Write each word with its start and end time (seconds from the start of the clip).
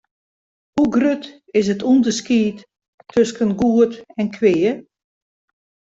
Hoe 0.75 0.89
grut 0.95 1.23
is 1.59 1.65
it 1.73 1.85
ûnderskied 1.91 2.57
tusken 3.11 3.51
goed 3.59 3.91
en 4.19 4.27
kwea? 4.37 4.73